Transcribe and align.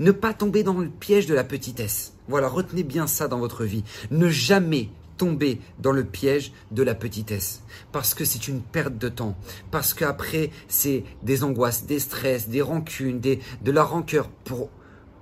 Ne 0.00 0.12
pas 0.12 0.32
tomber 0.32 0.62
dans 0.62 0.78
le 0.78 0.88
piège 0.88 1.26
de 1.26 1.34
la 1.34 1.44
petitesse. 1.44 2.14
Voilà, 2.26 2.48
retenez 2.48 2.84
bien 2.84 3.06
ça 3.06 3.28
dans 3.28 3.38
votre 3.38 3.64
vie. 3.64 3.84
Ne 4.10 4.30
jamais 4.30 4.88
tomber 5.18 5.60
dans 5.78 5.92
le 5.92 6.04
piège 6.04 6.52
de 6.70 6.82
la 6.82 6.94
petitesse. 6.94 7.62
Parce 7.92 8.14
que 8.14 8.24
c'est 8.24 8.48
une 8.48 8.62
perte 8.62 8.96
de 8.96 9.10
temps. 9.10 9.36
Parce 9.70 9.92
qu'après, 9.92 10.52
c'est 10.68 11.04
des 11.22 11.44
angoisses, 11.44 11.84
des 11.84 11.98
stress, 11.98 12.48
des 12.48 12.62
rancunes, 12.62 13.20
des, 13.20 13.40
de 13.62 13.70
la 13.70 13.84
rancœur 13.84 14.30
pour, 14.30 14.70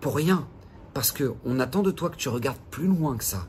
pour 0.00 0.14
rien. 0.14 0.46
Parce 0.94 1.10
qu'on 1.10 1.58
attend 1.58 1.82
de 1.82 1.90
toi 1.90 2.08
que 2.08 2.16
tu 2.16 2.28
regardes 2.28 2.60
plus 2.70 2.86
loin 2.86 3.16
que 3.16 3.24
ça. 3.24 3.48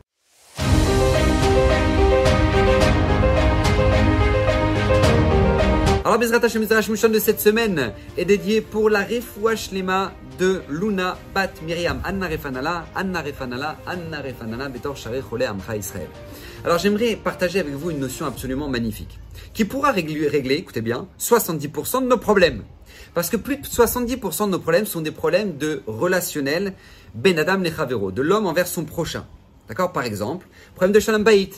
Alors, 6.10 6.20
Bezrat 6.20 6.44
Hashem 6.44 6.66
de 6.66 7.20
cette 7.20 7.40
semaine 7.40 7.94
est 8.18 8.26
dédié 8.26 8.62
pour 8.62 8.90
la 8.90 9.04
Refoua 9.04 9.56
Shlema 9.56 10.12
de 10.40 10.64
Luna 10.68 11.20
Bat 11.36 11.52
Miriam 11.62 12.02
Anna 12.04 12.26
Refanala, 12.26 12.88
Anna 12.96 13.22
Refanala, 13.22 13.78
Anna 13.86 14.20
Refanala, 14.20 14.70
Betor 14.70 14.98
Share 14.98 15.22
Chole 15.22 15.44
Amcha 15.44 15.78
Israël. 15.78 16.08
Alors, 16.66 16.80
j'aimerais 16.80 17.16
partager 17.16 17.60
avec 17.60 17.76
vous 17.76 17.92
une 17.92 18.00
notion 18.00 18.26
absolument 18.26 18.68
magnifique 18.68 19.20
qui 19.54 19.66
pourra 19.66 19.92
régler, 19.92 20.28
régler 20.28 20.56
écoutez 20.56 20.82
bien, 20.82 21.08
70% 21.20 22.02
de 22.02 22.08
nos 22.08 22.18
problèmes. 22.18 22.64
Parce 23.14 23.30
que 23.30 23.38
plus 23.38 23.58
de 23.58 23.68
70% 23.68 24.48
de 24.48 24.52
nos 24.54 24.60
problèmes 24.60 24.88
sont 24.88 25.02
des 25.02 25.12
problèmes 25.12 25.58
de 25.58 25.84
relationnel, 25.86 26.74
Ben 27.14 27.38
Adam 27.38 27.60
Nechavero, 27.60 28.10
de 28.10 28.24
l'homme 28.24 28.48
envers 28.48 28.66
son 28.66 28.84
prochain. 28.84 29.28
D'accord? 29.68 29.92
Par 29.92 30.06
exemple, 30.06 30.48
problème 30.74 30.92
de 30.92 31.00
Shalom 31.00 31.24
Bayit. 31.24 31.52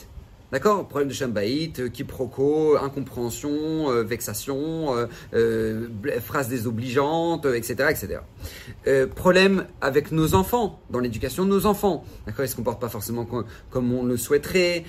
D'accord? 0.52 0.86
Problème 0.86 1.08
de 1.08 1.14
Shambaït, 1.14 1.80
euh, 1.80 1.88
quiproquo, 1.88 2.76
incompréhension, 2.76 3.90
euh, 3.90 4.02
vexation, 4.02 4.94
euh, 4.94 5.06
euh, 5.32 5.88
phrases 6.20 6.48
désobligeantes, 6.48 7.46
etc. 7.46 7.88
etc. 7.88 9.08
problème 9.14 9.64
avec 9.80 10.12
nos 10.12 10.34
enfants, 10.34 10.78
dans 10.90 10.98
l'éducation 10.98 11.46
de 11.46 11.48
nos 11.48 11.64
enfants. 11.64 12.04
D'accord? 12.26 12.44
Ils 12.44 12.48
se 12.48 12.56
comportent 12.56 12.82
pas 12.82 12.90
forcément 12.90 13.26
comme, 13.70 13.92
on 13.94 14.04
le 14.04 14.18
souhaiterait, 14.18 14.84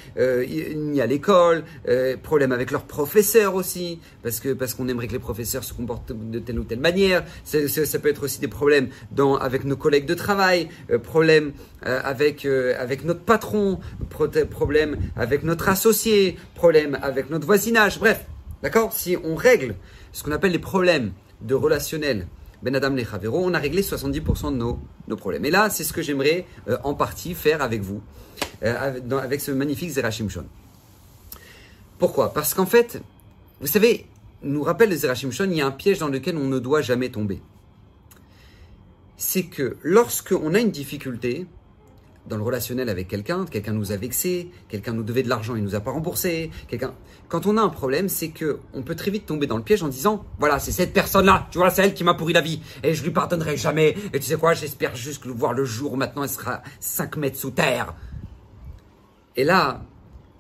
ni 0.76 1.00
à 1.00 1.06
l'école. 1.06 1.64
problème 2.24 2.52
avec 2.52 2.72
leurs 2.72 2.84
professeurs 2.84 3.56
aussi, 3.56 4.00
parce 4.22 4.42
que 4.42 4.52
parce 4.54 4.74
qu'on 4.74 4.90
aimerait 4.90 5.08
que 5.08 5.14
les 5.14 5.20
professeurs 5.20 5.64
se 5.64 5.74
comportent 5.74 6.12
de 6.12 6.40
telle 6.40 6.60
ou 6.60 6.66
telle 6.66 6.82
manière. 6.82 7.24
ça 7.46 8.00
peut 8.00 8.10
être 8.10 8.24
aussi 8.24 8.42
des 8.42 8.50
problèmes 8.50 8.90
avec 9.40 9.64
nos 9.64 9.78
collègues 9.78 10.08
de 10.08 10.14
travail, 10.14 10.68
problème 11.04 11.54
avec, 11.84 12.46
avec 12.46 13.06
notre 13.06 13.22
patron, 13.22 13.80
problème 14.50 14.98
avec 15.16 15.44
notre 15.44 15.53
notre 15.54 15.70
associé, 15.70 16.36
problème 16.56 16.98
avec 17.04 17.30
notre 17.30 17.46
voisinage, 17.46 18.00
bref, 18.00 18.26
d'accord 18.64 18.92
Si 18.92 19.16
on 19.24 19.36
règle 19.36 19.76
ce 20.12 20.24
qu'on 20.24 20.32
appelle 20.32 20.52
les 20.52 20.58
problèmes 20.58 21.12
de 21.42 21.54
relationnel, 21.54 22.26
Ben 22.64 22.76
Adam 22.76 22.96
les 22.96 23.06
on 23.32 23.54
a 23.54 23.60
réglé 23.60 23.84
70% 23.84 24.52
de 24.52 24.58
nos, 24.58 24.80
nos, 25.08 25.16
problèmes. 25.16 25.46
Et 25.46 25.52
là, 25.52 25.70
c'est 25.70 25.84
ce 25.84 25.94
que 25.94 26.02
j'aimerais 26.02 26.48
euh, 26.68 26.78
en 26.84 26.96
partie 26.96 27.36
faire 27.36 27.62
avec 27.62 27.82
vous, 27.82 28.02
euh, 28.64 29.00
avec, 29.22 29.42
ce 29.42 29.52
magnifique 29.52 29.92
Zerachim 29.92 30.28
Shon. 30.28 30.46
Pourquoi? 32.00 32.34
Parce 32.34 32.56
qu'en 32.56 32.66
fait, 32.66 33.00
vous 33.62 33.68
savez, 33.68 34.08
nous 34.42 34.64
rappelle 34.64 34.90
le 34.90 34.96
Zerachim 34.96 35.30
Shon, 35.30 35.50
il 35.52 35.58
y 35.58 35.62
a 35.62 35.68
un 35.68 35.72
piège 35.72 36.00
dans 36.00 36.08
lequel 36.08 36.36
on 36.36 36.48
ne 36.48 36.58
doit 36.58 36.82
jamais 36.82 37.10
tomber. 37.10 37.44
C'est 39.18 39.44
que 39.44 39.78
lorsqu'on 39.84 40.56
a 40.56 40.60
une 40.60 40.72
difficulté, 40.72 41.46
dans 42.28 42.38
le 42.38 42.44
relationnel 42.44 42.90
avec 42.90 43.08
quelqu'un, 43.08 43.46
quelqu'un 43.46 43.74
nous 43.74 43.92
a 43.92 43.98
vexé, 43.98 44.50
quelqu'un 44.70 44.94
nous 44.94 45.04
devait 45.04 45.24
de 45.24 45.30
l'argent, 45.30 45.56
il 45.56 45.64
nous 45.64 45.76
a 45.76 45.82
pas 45.82 45.92
remboursé, 45.92 46.52
quelqu'un. 46.68 46.94
Quand 47.28 47.46
on 47.48 47.58
a 47.58 47.62
un 47.62 47.70
problème, 47.70 48.10
c'est 48.10 48.30
que 48.30 48.60
on 48.74 48.82
peut 48.82 48.96
très 48.96 49.12
vite 49.12 49.26
tomber 49.26 49.48
dans 49.48 49.58
le 49.58 49.64
piège 49.64 49.84
en 49.84 49.90
disant, 49.90 50.26
voilà, 50.40 50.60
c'est 50.60 50.72
cette 50.72 50.94
personne-là, 50.94 51.48
tu 51.52 51.58
vois, 51.58 51.70
c'est 51.70 51.84
elle 51.84 51.94
qui 51.94 52.04
m'a 52.04 52.14
pourri 52.14 52.34
la 52.34 52.42
vie, 52.42 52.62
et 52.84 52.94
je 52.94 53.04
lui 53.04 53.12
pardonnerai 53.12 53.58
jamais. 53.58 53.96
Et 54.14 54.20
tu 54.20 54.26
sais 54.26 54.38
quoi, 54.38 54.54
j'espère 54.54 54.96
juste 54.96 55.26
voir 55.26 55.54
le 55.54 55.66
jour 55.66 55.94
où 55.94 55.96
maintenant 55.96 56.24
elle 56.24 56.30
sera 56.30 56.64
5 56.80 57.18
mètres 57.18 57.38
sous 57.38 57.52
terre. 57.52 57.94
Et 59.36 59.44
là, 59.44 59.84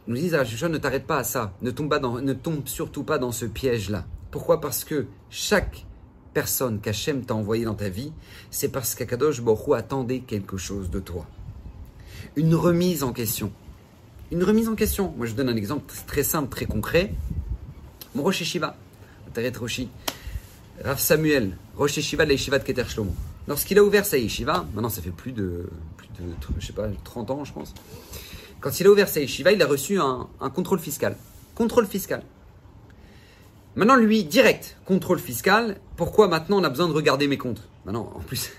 nous 0.07 0.15
disent, 0.15 0.35
ah, 0.35 0.69
ne 0.69 0.77
t'arrête 0.77 1.07
pas 1.07 1.17
à 1.17 1.23
ça, 1.23 1.53
ne 1.61 1.71
tombe, 1.71 1.89
pas 1.89 1.99
dans, 1.99 2.21
ne 2.21 2.33
tombe 2.33 2.67
surtout 2.67 3.03
pas 3.03 3.17
dans 3.17 3.31
ce 3.31 3.45
piège-là. 3.45 4.05
Pourquoi? 4.31 4.61
Parce 4.61 4.83
que 4.83 5.07
chaque 5.29 5.85
personne 6.33 6.79
qu'Hachem 6.79 7.23
t'a 7.23 7.35
envoyé 7.35 7.65
dans 7.65 7.75
ta 7.75 7.89
vie, 7.89 8.11
c'est 8.51 8.69
parce 8.69 8.95
qu'Akadosh 8.95 9.41
Borou 9.41 9.73
attendait 9.73 10.21
quelque 10.21 10.57
chose 10.57 10.89
de 10.89 10.99
toi 10.99 11.27
une 12.35 12.55
remise 12.55 13.03
en 13.03 13.13
question. 13.13 13.51
Une 14.31 14.43
remise 14.43 14.67
en 14.67 14.75
question. 14.75 15.13
Moi, 15.17 15.25
je 15.25 15.33
donne 15.33 15.49
un 15.49 15.55
exemple 15.55 15.93
très 16.07 16.23
simple, 16.23 16.49
très 16.49 16.65
concret. 16.65 17.13
Mon 18.15 18.23
Rosh 18.23 18.43
Shiva, 18.43 18.75
Roshi, 19.59 19.89
Rav 20.83 20.99
Samuel, 20.99 21.57
Rosh 21.75 21.99
Shiva 21.99 22.23
de 22.23 22.29
la 22.29 22.33
Yeshiva 22.33 22.59
de 22.59 22.63
Keter 22.63 22.87
Shlomo. 22.87 23.13
Lorsqu'il 23.47 23.77
a 23.77 23.83
ouvert 23.83 24.05
sa 24.05 24.17
Yeshiva, 24.17 24.65
maintenant 24.73 24.89
ça 24.89 25.01
fait 25.01 25.11
plus 25.11 25.31
de, 25.31 25.67
plus 25.97 26.07
de, 26.19 26.31
je 26.59 26.67
sais 26.67 26.73
pas, 26.73 26.87
30 27.03 27.31
ans, 27.31 27.43
je 27.43 27.53
pense. 27.53 27.73
Quand 28.61 28.79
il 28.79 28.87
a 28.87 28.91
ouvert 28.91 29.09
sa 29.09 29.19
Yeshiva, 29.19 29.51
il 29.51 29.61
a 29.61 29.67
reçu 29.67 29.99
un 29.99 30.49
contrôle 30.53 30.79
fiscal. 30.79 31.17
Contrôle 31.55 31.87
fiscal. 31.87 32.23
Maintenant, 33.75 33.95
lui, 33.95 34.23
direct, 34.23 34.77
contrôle 34.85 35.17
fiscal. 35.17 35.77
Pourquoi 35.97 36.27
maintenant 36.27 36.59
on 36.59 36.63
a 36.63 36.69
besoin 36.69 36.87
de 36.87 36.93
regarder 36.93 37.27
mes 37.27 37.37
comptes 37.37 37.67
Maintenant, 37.85 38.11
en 38.15 38.19
plus, 38.19 38.51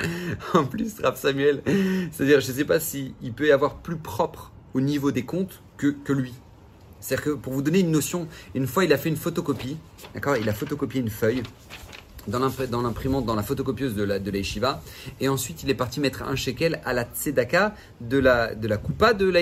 en 0.54 0.64
plus, 0.64 0.98
Rav 1.00 1.16
Samuel, 1.16 1.62
c'est-à-dire, 2.10 2.40
je 2.40 2.50
ne 2.50 2.56
sais 2.56 2.64
pas 2.64 2.80
s'il 2.80 3.12
peut 3.36 3.46
y 3.46 3.52
avoir 3.52 3.76
plus 3.76 3.96
propre 3.96 4.50
au 4.72 4.80
niveau 4.80 5.10
des 5.10 5.24
comptes 5.24 5.60
que, 5.76 5.88
que 5.88 6.12
lui. 6.12 6.32
C'est-à-dire 7.00 7.24
que 7.24 7.30
pour 7.30 7.52
vous 7.52 7.62
donner 7.62 7.80
une 7.80 7.90
notion, 7.90 8.28
une 8.54 8.66
fois 8.66 8.84
il 8.84 8.92
a 8.92 8.98
fait 8.98 9.08
une 9.08 9.16
photocopie, 9.16 9.76
d'accord 10.14 10.36
Il 10.36 10.48
a 10.48 10.54
photocopié 10.54 11.00
une 11.00 11.10
feuille 11.10 11.42
dans 12.28 12.38
l'imprimante, 12.38 13.26
dans 13.26 13.34
la 13.34 13.42
photocopieuse 13.42 13.94
de 13.94 14.04
la, 14.04 14.18
de 14.18 14.30
yeshiva, 14.30 14.80
et 15.20 15.28
ensuite 15.28 15.64
il 15.64 15.70
est 15.70 15.74
parti 15.74 16.00
mettre 16.00 16.22
un 16.22 16.36
shekel 16.36 16.80
à 16.84 16.92
la 16.92 17.04
tzedaka 17.04 17.74
de 18.00 18.18
la, 18.18 18.54
de 18.54 18.68
la 18.68 18.76
coupa 18.78 19.12
de 19.12 19.28
la. 19.28 19.40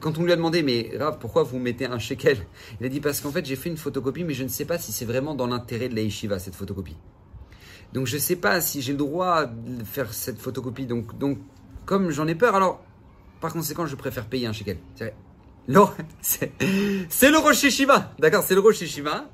Quand 0.00 0.18
on 0.18 0.24
lui 0.24 0.32
a 0.32 0.36
demandé, 0.36 0.62
mais 0.62 0.90
Rav, 0.98 1.18
pourquoi 1.18 1.42
vous 1.42 1.58
mettez 1.58 1.86
un 1.86 1.98
shekel? 1.98 2.38
Il 2.80 2.86
a 2.86 2.88
dit, 2.88 3.00
parce 3.00 3.20
qu'en 3.20 3.30
fait, 3.30 3.44
j'ai 3.44 3.56
fait 3.56 3.68
une 3.68 3.76
photocopie, 3.76 4.24
mais 4.24 4.34
je 4.34 4.42
ne 4.42 4.48
sais 4.48 4.64
pas 4.64 4.78
si 4.78 4.92
c'est 4.92 5.04
vraiment 5.04 5.34
dans 5.34 5.46
l'intérêt 5.46 5.88
de 5.88 5.94
la 5.94 6.02
yeshiva, 6.02 6.38
cette 6.38 6.54
photocopie. 6.54 6.96
Donc, 7.92 8.06
je 8.06 8.16
ne 8.16 8.20
sais 8.20 8.36
pas 8.36 8.60
si 8.60 8.80
j'ai 8.80 8.92
le 8.92 8.98
droit 8.98 9.44
de 9.46 9.84
faire 9.84 10.14
cette 10.14 10.38
photocopie. 10.38 10.86
Donc, 10.86 11.18
donc 11.18 11.38
comme 11.84 12.10
j'en 12.10 12.26
ai 12.26 12.34
peur, 12.34 12.54
alors, 12.54 12.82
par 13.40 13.52
conséquent, 13.52 13.86
je 13.86 13.96
préfère 13.96 14.26
payer 14.26 14.46
un 14.46 14.52
shekel. 14.52 14.78
C'est 14.94 15.12
le 15.68 17.38
Rosh 17.38 17.68
Shiva, 17.68 18.12
d'accord 18.18 18.44
C'est 18.44 18.54
le 18.54 18.60
Rosh 18.60 18.84
Shiva. 18.84 19.28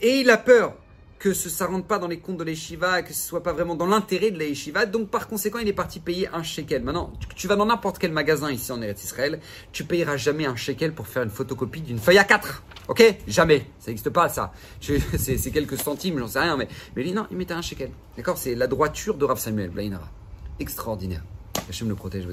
Et 0.00 0.20
il 0.20 0.30
a 0.30 0.38
peur 0.38 0.76
que 1.22 1.34
ça 1.34 1.66
rentre 1.66 1.86
pas 1.86 2.00
dans 2.00 2.08
les 2.08 2.18
comptes 2.18 2.38
de 2.38 2.42
l'Eshiva, 2.42 3.00
que 3.02 3.14
ce 3.14 3.28
soit 3.28 3.44
pas 3.44 3.52
vraiment 3.52 3.76
dans 3.76 3.86
l'intérêt 3.86 4.32
de 4.32 4.38
l'Eshiva. 4.40 4.86
Donc 4.86 5.08
par 5.08 5.28
conséquent, 5.28 5.60
il 5.60 5.68
est 5.68 5.72
parti 5.72 6.00
payer 6.00 6.28
un 6.32 6.42
shekel. 6.42 6.82
Maintenant, 6.82 7.12
tu, 7.36 7.46
vas 7.46 7.54
dans 7.54 7.64
n'importe 7.64 8.00
quel 8.00 8.10
magasin 8.10 8.50
ici 8.50 8.72
en 8.72 8.82
Eretz 8.82 9.04
Israël, 9.04 9.38
tu 9.70 9.84
payeras 9.84 10.16
jamais 10.16 10.46
un 10.46 10.56
shekel 10.56 10.92
pour 10.92 11.06
faire 11.06 11.22
une 11.22 11.30
photocopie 11.30 11.80
d'une 11.80 12.00
feuille 12.00 12.18
à 12.18 12.24
4. 12.24 12.64
Ok? 12.88 13.04
Jamais. 13.28 13.66
Ça 13.78 13.92
n'existe 13.92 14.10
pas 14.10 14.28
ça. 14.28 14.52
C'est 14.80 15.52
quelques 15.52 15.78
centimes, 15.78 16.18
j'en 16.18 16.26
sais 16.26 16.40
rien, 16.40 16.56
mais, 16.56 16.66
mais 16.96 17.04
non, 17.12 17.28
il 17.30 17.36
mettait 17.36 17.54
un 17.54 17.62
shekel. 17.62 17.90
D'accord? 18.16 18.36
C'est 18.36 18.56
la 18.56 18.66
droiture 18.66 19.14
de 19.14 19.24
Rav 19.24 19.38
Samuel, 19.38 19.70
Blainara. 19.70 20.10
Extraordinaire. 20.58 21.22
Hachem 21.68 21.88
le 21.88 21.94
protège, 21.94 22.26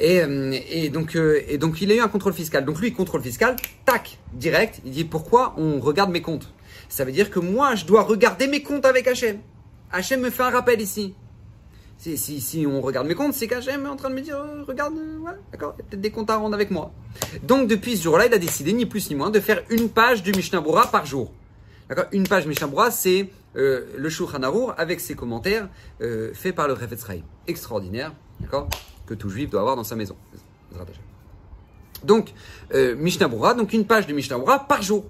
et, 0.00 0.88
donc, 0.90 1.16
euh, 1.16 1.42
et 1.48 1.58
donc, 1.58 1.82
il 1.82 1.90
a 1.90 1.96
eu 1.96 2.00
un 2.00 2.08
contrôle 2.08 2.32
fiscal. 2.32 2.64
Donc, 2.64 2.80
lui, 2.80 2.92
contrôle 2.92 3.20
fiscal, 3.20 3.56
tac, 3.84 4.18
direct. 4.32 4.80
Il 4.86 4.92
dit 4.92 5.04
Pourquoi 5.04 5.54
on 5.58 5.80
regarde 5.80 6.10
mes 6.10 6.22
comptes? 6.22 6.48
Ça 6.88 7.04
veut 7.04 7.12
dire 7.12 7.30
que 7.30 7.38
moi, 7.38 7.74
je 7.74 7.84
dois 7.84 8.02
regarder 8.02 8.46
mes 8.46 8.62
comptes 8.62 8.86
avec 8.86 9.06
Hachem. 9.06 9.38
Hachem 9.92 10.20
me 10.20 10.30
fait 10.30 10.42
un 10.42 10.50
rappel 10.50 10.80
ici. 10.80 11.14
Si, 11.98 12.16
si, 12.16 12.40
si 12.40 12.64
on 12.64 12.80
regarde 12.80 13.08
mes 13.08 13.16
comptes, 13.16 13.34
c'est 13.34 13.48
qu'Hachem 13.48 13.84
est 13.84 13.88
en 13.88 13.96
train 13.96 14.08
de 14.08 14.14
me 14.14 14.20
dire, 14.20 14.36
euh, 14.36 14.62
regarde, 14.62 14.96
euh, 14.96 15.18
voilà, 15.20 15.38
d'accord, 15.50 15.74
il 15.76 15.82
y 15.82 15.82
a 15.82 15.84
peut-être 15.84 16.00
des 16.00 16.10
comptes 16.12 16.30
à 16.30 16.36
rendre 16.36 16.54
avec 16.54 16.70
moi. 16.70 16.92
Donc 17.42 17.68
depuis 17.68 17.96
ce 17.96 18.04
jour-là, 18.04 18.26
il 18.26 18.34
a 18.34 18.38
décidé, 18.38 18.72
ni 18.72 18.86
plus 18.86 19.10
ni 19.10 19.16
moins, 19.16 19.30
de 19.30 19.40
faire 19.40 19.62
une 19.68 19.88
page 19.88 20.22
du 20.22 20.32
Mishnah 20.32 20.62
par 20.92 21.06
jour. 21.06 21.32
D'accord 21.88 22.04
Une 22.12 22.28
page 22.28 22.46
Mishnah 22.46 22.68
c'est 22.92 23.30
euh, 23.56 23.86
le 23.96 24.08
Shulchan 24.08 24.40
avec 24.76 25.00
ses 25.00 25.16
commentaires 25.16 25.68
faits 26.34 26.54
par 26.54 26.68
le 26.68 26.74
Refetz 26.74 27.04
Extraordinaire, 27.48 28.12
d'accord 28.40 28.68
Que 29.06 29.14
tout 29.14 29.28
juif 29.28 29.50
doit 29.50 29.60
avoir 29.60 29.74
dans 29.74 29.84
sa 29.84 29.96
maison. 29.96 30.14
Donc, 32.04 32.32
Mishnah 32.72 33.26
Bura, 33.26 33.54
donc 33.54 33.72
une 33.72 33.86
page 33.86 34.06
du 34.06 34.14
Mishnah 34.14 34.38
par 34.68 34.82
jour. 34.82 35.04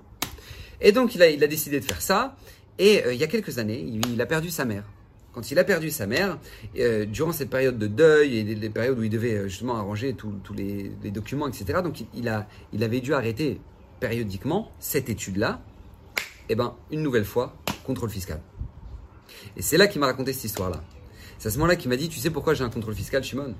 Et 0.80 0.92
donc, 0.92 1.14
il 1.14 1.22
a, 1.22 1.46
décidé 1.46 1.80
de 1.80 1.84
faire 1.84 2.00
ça. 2.00 2.36
Et 2.78 3.04
euh, 3.04 3.12
il 3.12 3.20
y 3.20 3.24
a 3.24 3.26
quelques 3.26 3.58
années, 3.58 3.80
il, 3.80 4.20
a 4.20 4.26
perdu 4.26 4.50
sa 4.50 4.64
mère. 4.64 4.84
Quand 5.32 5.50
il 5.50 5.58
a 5.58 5.64
perdu 5.64 5.90
sa 5.90 6.06
mère, 6.06 6.38
euh, 6.78 7.04
durant 7.04 7.32
cette 7.32 7.50
période 7.50 7.78
de 7.78 7.86
deuil 7.86 8.38
et 8.38 8.44
les, 8.44 8.70
périodes 8.70 8.98
où 8.98 9.02
il 9.02 9.10
devait 9.10 9.34
euh, 9.34 9.48
justement 9.48 9.76
arranger 9.76 10.14
tous 10.14 10.54
les, 10.54 10.92
les, 11.02 11.10
documents, 11.10 11.48
etc., 11.48 11.80
donc 11.82 12.04
il 12.14 12.28
avait 12.82 13.00
dû 13.00 13.14
arrêter 13.14 13.60
périodiquement 14.00 14.70
cette 14.78 15.08
étude-là. 15.08 15.60
Et 16.48 16.52
eh 16.52 16.54
ben, 16.54 16.74
une 16.90 17.02
nouvelle 17.02 17.26
fois, 17.26 17.54
contrôle 17.84 18.08
fiscal. 18.08 18.40
Et 19.56 19.62
c'est 19.62 19.76
là 19.76 19.86
qu'il 19.86 20.00
m'a 20.00 20.06
raconté 20.06 20.32
cette 20.32 20.44
histoire-là. 20.44 20.82
C'est 21.38 21.48
à 21.48 21.50
ce 21.50 21.58
moment-là 21.58 21.76
qu'il 21.76 21.90
m'a 21.90 21.96
dit, 21.96 22.08
tu 22.08 22.18
sais 22.18 22.30
pourquoi 22.30 22.54
j'ai 22.54 22.64
un 22.64 22.70
contrôle 22.70 22.94
fiscal, 22.94 23.22
Shimon? 23.22 23.54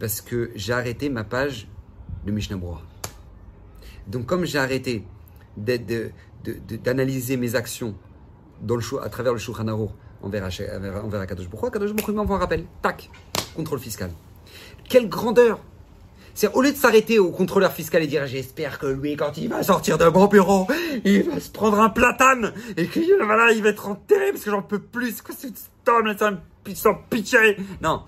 Parce 0.00 0.20
que 0.20 0.50
j'ai 0.54 0.72
arrêté 0.72 1.10
ma 1.10 1.24
page 1.24 1.68
de 2.24 2.32
Mishnah 2.32 2.58
Donc 4.06 4.26
comme 4.26 4.44
j'ai 4.44 4.58
arrêté 4.58 5.04
d'analyser 5.56 7.36
mes 7.36 7.54
actions 7.54 7.94
dans 8.62 8.76
le, 8.76 8.82
à 9.02 9.08
travers 9.08 9.32
le 9.32 9.38
Shulchan 9.38 9.68
envers, 9.68 10.44
envers, 10.44 11.04
envers 11.04 11.20
Akadosh 11.20 11.48
Pourquoi 11.48 11.68
Akadosh 11.68 11.92
Baruch 11.92 12.14
m'envoie 12.14 12.36
un 12.36 12.40
rappel. 12.40 12.64
Tac, 12.82 13.10
contrôle 13.54 13.78
fiscal. 13.78 14.10
Quelle 14.88 15.08
grandeur 15.08 15.60
c'est 16.36 16.52
au 16.52 16.62
lieu 16.62 16.72
de 16.72 16.76
s'arrêter 16.76 17.20
au 17.20 17.30
contrôleur 17.30 17.72
fiscal 17.72 18.02
et 18.02 18.08
dire 18.08 18.26
j'espère 18.26 18.80
que 18.80 18.86
lui 18.86 19.14
quand 19.14 19.36
il 19.36 19.48
va 19.48 19.62
sortir 19.62 19.98
d'un 19.98 20.10
bon 20.10 20.26
bureau, 20.26 20.66
il 21.04 21.22
va 21.22 21.38
se 21.38 21.48
prendre 21.48 21.78
un 21.78 21.90
platane 21.90 22.52
et 22.76 22.86
que 22.86 23.24
voilà, 23.24 23.52
il 23.52 23.62
va 23.62 23.68
être 23.68 23.86
enterré 23.86 24.32
parce 24.32 24.42
que 24.42 24.50
j'en 24.50 24.62
peux 24.62 24.80
plus. 24.80 25.22
Quoi 25.22 25.32
c'est 25.38 25.52
homme 25.88 26.06
là, 26.06 26.14
sans 26.74 26.94
pitié. 27.08 27.56
Non. 27.80 28.02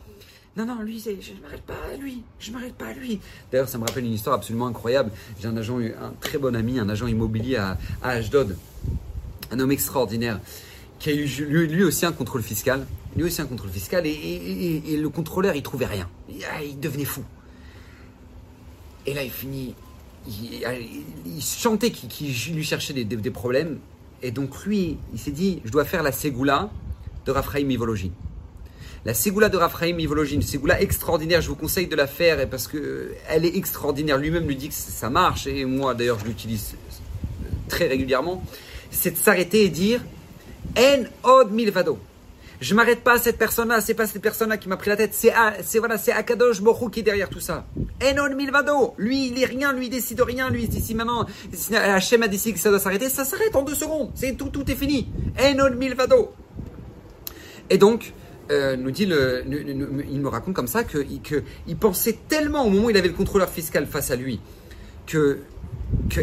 Non, 0.56 0.64
non, 0.64 0.80
lui, 0.82 0.98
je 0.98 1.10
ne 1.10 1.40
m'arrête 1.42 1.62
pas 1.62 1.74
à 1.92 1.96
lui. 1.96 2.22
Je 2.38 2.50
ne 2.50 2.56
m'arrête 2.56 2.74
pas 2.74 2.86
à 2.86 2.92
lui. 2.94 3.20
D'ailleurs, 3.52 3.68
ça 3.68 3.76
me 3.76 3.84
rappelle 3.84 4.06
une 4.06 4.14
histoire 4.14 4.36
absolument 4.36 4.66
incroyable. 4.66 5.10
J'ai 5.38 5.48
un 5.48 5.56
agent, 5.56 5.78
un 5.78 6.12
très 6.20 6.38
bon 6.38 6.56
ami, 6.56 6.78
un 6.78 6.88
agent 6.88 7.06
immobilier 7.06 7.56
à, 7.56 7.76
à 8.02 8.10
Ashdod. 8.10 8.56
Un 9.50 9.60
homme 9.60 9.70
extraordinaire 9.70 10.40
qui 10.98 11.10
a 11.10 11.12
eu 11.12 11.26
lui, 11.66 11.84
aussi 11.84 12.06
un 12.06 12.12
contrôle 12.12 12.42
fiscal. 12.42 12.86
Lui 13.16 13.24
aussi 13.24 13.42
un 13.42 13.46
contrôle 13.46 13.70
fiscal 13.70 14.06
et, 14.06 14.96
le 14.98 15.08
contrôleur, 15.08 15.54
il 15.54 15.62
trouvait 15.62 15.86
rien. 15.86 16.08
Il, 16.28 16.36
ah, 16.50 16.62
il 16.62 16.80
devenait 16.80 17.04
fou. 17.04 17.22
Et 19.04 19.14
là, 19.14 19.22
il 19.22 19.30
finit. 19.30 19.74
Il, 20.26 21.42
chantait 21.42 21.90
qu'il 21.90 22.54
lui 22.54 22.64
cherchait 22.64 22.92
des, 22.92 23.30
problèmes. 23.30 23.78
Et 24.22 24.30
donc, 24.30 24.64
lui, 24.64 24.96
il 25.12 25.18
s'est 25.18 25.30
dit 25.30 25.60
je 25.64 25.70
dois 25.70 25.84
faire 25.84 26.02
la 26.02 26.12
Ségoula 26.12 26.70
de 27.26 27.30
Raphaïm 27.30 27.70
Ivologie. 27.70 28.10
La 29.06 29.14
Ségoula 29.14 29.48
de 29.48 29.56
Raphaïm 29.56 30.00
Ivologie, 30.00 30.34
une 30.34 30.42
Ségoula 30.42 30.80
extraordinaire, 30.80 31.40
je 31.40 31.46
vous 31.46 31.54
conseille 31.54 31.86
de 31.86 31.94
la 31.94 32.08
faire 32.08 32.50
parce 32.50 32.66
qu'elle 32.66 33.44
est 33.44 33.56
extraordinaire. 33.56 34.18
Lui-même 34.18 34.48
lui 34.48 34.56
dit 34.56 34.68
que 34.68 34.74
ça 34.74 35.08
marche, 35.10 35.46
et 35.46 35.64
moi 35.64 35.94
d'ailleurs 35.94 36.18
je 36.18 36.24
l'utilise 36.24 36.74
très 37.68 37.86
régulièrement. 37.86 38.42
C'est 38.90 39.12
de 39.12 39.16
s'arrêter 39.16 39.62
et 39.62 39.68
dire 39.68 40.00
En 40.76 41.04
od 41.22 41.52
milvado. 41.52 42.00
Je 42.60 42.74
m'arrête 42.74 43.04
pas 43.04 43.12
à 43.12 43.18
cette 43.18 43.38
personne-là, 43.38 43.80
c'est 43.80 43.94
pas 43.94 44.08
cette 44.08 44.22
personne-là 44.22 44.56
qui 44.56 44.68
m'a 44.68 44.76
pris 44.76 44.90
la 44.90 44.96
tête, 44.96 45.14
c'est 45.14 45.78
voilà, 45.78 45.98
c'est 45.98 46.10
Akadosh 46.10 46.60
Borou 46.60 46.88
qui 46.88 46.98
est 46.98 47.04
derrière 47.04 47.28
tout 47.28 47.38
ça. 47.38 47.64
Enon 48.02 48.34
Milvado, 48.34 48.94
lui 48.98 49.28
il 49.28 49.40
est 49.40 49.46
rien, 49.46 49.72
lui 49.72 49.86
il 49.86 49.90
décide 49.90 50.20
rien, 50.20 50.50
lui 50.50 50.64
ici 50.64 50.96
maintenant, 50.96 51.26
Hachem 51.72 52.24
a 52.24 52.28
décidé 52.28 52.54
que 52.54 52.58
ça 52.58 52.70
doit 52.70 52.80
s'arrêter, 52.80 53.08
ça 53.08 53.24
s'arrête 53.24 53.54
en 53.54 53.62
deux 53.62 53.76
secondes, 53.76 54.10
c'est 54.16 54.36
tout, 54.36 54.48
tout 54.48 54.68
est 54.68 54.74
fini. 54.74 55.06
Enon 55.38 55.76
Milvado. 55.76 56.32
Et 57.70 57.78
donc, 57.78 58.12
euh, 58.50 58.76
nous 58.76 58.90
il 58.90 60.20
me 60.20 60.28
raconte 60.28 60.54
comme 60.54 60.66
ça 60.66 60.84
que, 60.84 60.98
que 61.22 61.42
il 61.66 61.76
pensait 61.76 62.18
tellement 62.28 62.64
au 62.64 62.70
moment 62.70 62.86
où 62.86 62.90
il 62.90 62.96
avait 62.96 63.08
le 63.08 63.14
contrôleur 63.14 63.48
fiscal 63.48 63.86
face 63.86 64.10
à 64.10 64.16
lui 64.16 64.40
que 65.06 65.40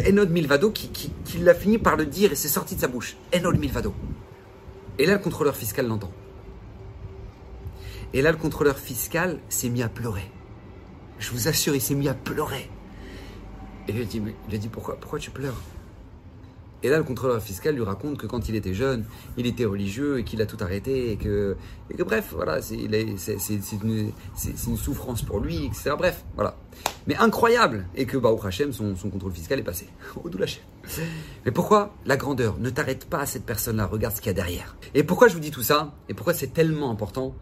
Enod 0.08 0.30
Milvado 0.30 0.70
qui, 0.70 1.10
l'a 1.40 1.54
fini 1.54 1.78
par 1.78 1.96
le 1.96 2.06
dire 2.06 2.32
et 2.32 2.34
c'est 2.34 2.48
sorti 2.48 2.74
de 2.74 2.80
sa 2.80 2.88
bouche. 2.88 3.16
Enod 3.34 3.58
Milvado. 3.58 3.94
Et 4.98 5.06
là, 5.06 5.14
le 5.14 5.18
contrôleur 5.18 5.56
fiscal 5.56 5.86
l'entend. 5.86 6.12
Et 8.12 8.22
là, 8.22 8.30
le 8.30 8.36
contrôleur 8.36 8.78
fiscal 8.78 9.40
s'est 9.48 9.68
mis 9.68 9.82
à 9.82 9.88
pleurer. 9.88 10.30
Je 11.18 11.30
vous 11.30 11.48
assure, 11.48 11.74
il 11.74 11.80
s'est 11.80 11.94
mis 11.94 12.08
à 12.08 12.14
pleurer. 12.14 12.70
Et 13.88 13.92
il 13.92 14.22
lui 14.22 14.34
a 14.52 14.56
dit, 14.56 14.68
pourquoi 14.68 15.18
tu 15.18 15.30
pleures? 15.30 15.60
Et 16.84 16.90
là, 16.90 16.98
le 16.98 17.02
contrôleur 17.02 17.42
fiscal 17.42 17.74
lui 17.74 17.82
raconte 17.82 18.18
que 18.18 18.26
quand 18.26 18.50
il 18.50 18.56
était 18.56 18.74
jeune, 18.74 19.06
il 19.38 19.46
était 19.46 19.64
religieux 19.64 20.18
et 20.18 20.24
qu'il 20.24 20.42
a 20.42 20.46
tout 20.46 20.58
arrêté 20.60 21.12
et 21.12 21.16
que, 21.16 21.56
que 21.96 22.02
bref, 22.02 22.32
voilà, 22.32 22.60
c'est 22.60 22.76
une, 22.76 24.12
souffrance 24.76 25.22
pour 25.22 25.40
lui, 25.40 25.64
etc. 25.64 25.92
Bref, 25.96 26.22
voilà. 26.34 26.58
Mais 27.06 27.16
incroyable 27.16 27.86
Et 27.96 28.04
que 28.04 28.18
Baruch 28.18 28.44
Hashem, 28.44 28.72
son, 28.74 28.96
son 28.96 29.08
contrôle 29.08 29.32
fiscal 29.32 29.58
est 29.58 29.62
passé. 29.62 29.88
Au 30.22 30.28
Hashem. 30.42 30.62
Mais 31.46 31.52
pourquoi 31.52 31.94
la 32.04 32.18
grandeur 32.18 32.58
Ne 32.58 32.68
t'arrête 32.68 33.06
pas 33.06 33.20
à 33.20 33.26
cette 33.26 33.46
personne-là, 33.46 33.86
regarde 33.86 34.14
ce 34.14 34.20
qu'il 34.20 34.28
y 34.28 34.30
a 34.30 34.34
derrière. 34.34 34.76
Et 34.92 35.04
pourquoi 35.04 35.28
je 35.28 35.34
vous 35.34 35.40
dis 35.40 35.50
tout 35.50 35.62
ça? 35.62 35.94
Et 36.10 36.14
pourquoi 36.14 36.34
c'est 36.34 36.52
tellement 36.52 36.90
important? 36.90 37.34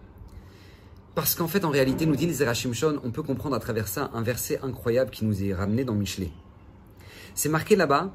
Parce 1.17 1.35
qu'en 1.35 1.49
fait, 1.49 1.65
en 1.65 1.71
réalité, 1.71 2.07
nous 2.07 2.15
dit 2.15 2.29
les 2.29 2.55
Shon, 2.55 3.01
on 3.03 3.11
peut 3.11 3.25
comprendre 3.25 3.57
à 3.57 3.59
travers 3.59 3.89
ça 3.89 4.09
un 4.15 4.23
verset 4.23 4.61
incroyable 4.63 5.11
qui 5.11 5.25
nous 5.25 5.43
est 5.43 5.53
ramené 5.53 5.83
dans 5.83 5.95
Michelet. 5.95 6.31
C'est 7.35 7.49
marqué 7.49 7.75
là-bas 7.75 8.15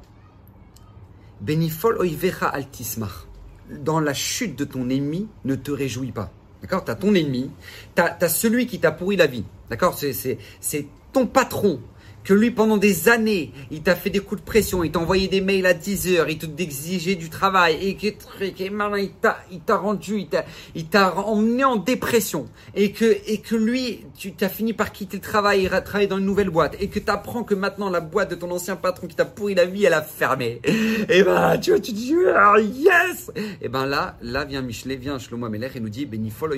Benifol 1.40 1.98
oivecha 1.98 2.48
altismach. 2.48 3.26
Dans 3.70 4.00
la 4.00 4.14
chute 4.14 4.56
de 4.56 4.64
ton 4.64 4.88
ennemi, 4.88 5.28
ne 5.44 5.54
te 5.54 5.70
réjouis 5.70 6.12
pas. 6.12 6.32
D'accord? 6.62 6.84
Tu 6.84 6.90
as 6.90 6.94
ton 6.94 7.14
ennemi, 7.14 7.50
tu 7.94 8.02
as, 8.02 8.28
celui 8.28 8.66
qui 8.66 8.80
t'a 8.80 8.92
pourri 8.92 9.16
la 9.16 9.26
vie. 9.26 9.44
D'accord? 9.70 9.98
C'est 9.98 10.86
ton 11.12 11.26
patron 11.26 11.80
que 12.24 12.34
lui, 12.34 12.50
pendant 12.50 12.76
des 12.76 13.08
années, 13.08 13.52
il 13.70 13.82
t'a 13.82 13.94
fait 13.94 14.10
des 14.10 14.20
coups 14.20 14.40
de 14.40 14.46
pression, 14.46 14.84
il 14.84 14.90
t'a 14.90 14.98
envoyé 14.98 15.28
des 15.28 15.40
mails 15.40 15.66
à 15.66 15.74
10 15.74 16.08
heures, 16.14 16.28
il 16.28 16.38
t'exigeait 16.38 17.14
du 17.14 17.30
travail, 17.30 17.78
et 17.80 17.96
que 17.96 18.06
il 18.08 19.10
t'a, 19.12 19.38
il 19.50 19.60
t'a 19.60 19.76
rendu, 19.76 20.26
il 20.74 20.88
t'a, 20.88 21.14
emmené 21.16 21.64
en 21.64 21.76
dépression, 21.76 22.46
et 22.74 22.92
que, 22.92 23.16
et 23.26 23.38
que 23.38 23.56
lui, 23.56 24.04
tu 24.16 24.32
t'as 24.32 24.48
fini 24.48 24.72
par 24.72 24.92
quitter 24.92 25.16
le 25.16 25.22
travail 25.22 25.64
et 25.64 25.68
travailler 25.68 26.06
dans 26.06 26.18
une 26.18 26.26
nouvelle 26.26 26.50
boîte, 26.50 26.76
et 26.80 26.88
que 26.88 26.98
tu 26.98 27.10
apprends 27.10 27.44
que 27.44 27.54
maintenant 27.54 27.88
la 27.88 28.00
boîte 28.00 28.30
de 28.30 28.34
ton 28.34 28.50
ancien 28.50 28.76
patron 28.76 29.06
qui 29.06 29.16
t'a 29.16 29.24
pourri 29.24 29.54
la 29.54 29.64
vie, 29.64 29.84
elle 29.84 29.94
a 29.94 30.02
fermé. 30.02 30.60
Et 31.08 31.22
ben, 31.22 31.58
tu 31.58 31.70
vois, 31.70 31.80
tu 31.80 31.92
dis, 31.92 32.14
oh, 32.14 32.58
yes! 32.58 33.30
Et 33.60 33.68
ben 33.68 33.86
là, 33.86 34.16
là 34.22 34.44
vient 34.44 34.62
Michelet, 34.62 34.96
vient 34.96 35.18
Shlomo 35.18 35.46
Amelech 35.46 35.76
et 35.76 35.80
nous 35.80 35.88
dit, 35.88 36.06
Benifol 36.06 36.54